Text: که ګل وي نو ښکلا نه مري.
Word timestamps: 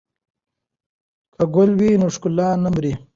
که 1.33 1.43
ګل 1.53 1.69
وي 1.79 1.91
نو 2.01 2.07
ښکلا 2.15 2.49
نه 2.63 2.69
مري. 2.75 2.93